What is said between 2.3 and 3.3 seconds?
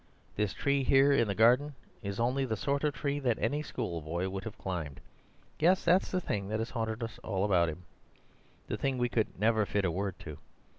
the sort of tree